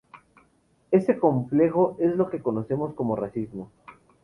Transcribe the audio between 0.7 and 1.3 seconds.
Ese